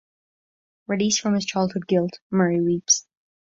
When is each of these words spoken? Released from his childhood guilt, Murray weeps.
Released 0.87 1.21
from 1.21 1.35
his 1.35 1.45
childhood 1.45 1.85
guilt, 1.85 2.21
Murray 2.31 2.59
weeps. 2.59 3.05